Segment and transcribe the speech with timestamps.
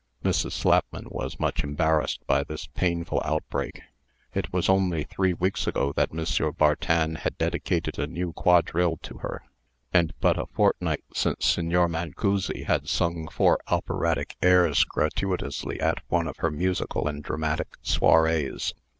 [0.23, 0.53] Mrs.
[0.53, 3.83] Slapman was much embarrassed by this painful outbreak.
[4.33, 6.25] It was only three weeks ago that M.
[6.55, 9.43] Bartin had dedicated a new quadrille to her;
[9.93, 16.27] and but a fortnight since Signor Mancussi had sung four operatic airs gratuitously at one
[16.27, 18.73] of her musical and dramatic soirées.